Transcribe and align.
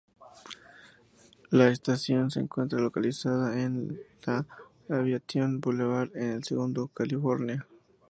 La 1.51 1.67
estación 1.67 2.31
se 2.31 2.39
encuentra 2.39 2.79
localizada 2.79 3.61
en 3.61 4.01
la 4.25 4.47
Aviation 4.89 5.61
Boulevard 5.61 6.09
en 6.17 6.31
El 6.31 6.43
Segundo, 6.43 6.87
California. 6.87 7.67